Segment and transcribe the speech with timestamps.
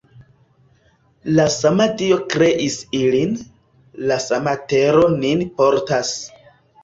[1.39, 3.35] La sama Dio kreis ilin,
[4.11, 6.13] la sama tero nin portas.